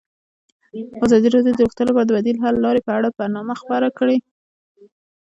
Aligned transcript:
ازادي 1.05 1.27
راډیو 1.35 1.53
د 1.55 1.59
روغتیا 1.63 1.83
لپاره 1.85 2.05
د 2.07 2.11
بدیل 2.17 2.37
حل 2.43 2.55
لارې 2.65 2.81
په 2.87 2.91
اړه 2.97 3.09
برنامه 3.19 3.53
خپاره 3.61 3.87
کړې. 3.97 4.17